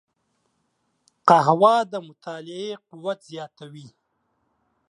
قهوه 1.27 1.75
د 1.91 1.93
مطالعې 2.07 2.69
قوت 2.87 3.19
زیاتوي 3.31 3.87